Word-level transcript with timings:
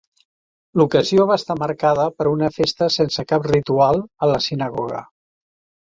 L'ocasió 0.79 1.25
va 1.33 1.37
estar 1.41 1.57
marcada 1.65 2.07
per 2.17 2.29
una 2.33 2.51
festa 2.57 2.91
sense 2.99 3.29
cap 3.35 3.49
ritual 3.53 4.05
a 4.29 4.35
la 4.35 4.45
sinagoga. 4.51 5.09